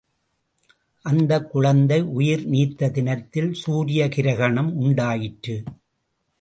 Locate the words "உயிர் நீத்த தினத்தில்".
2.01-3.53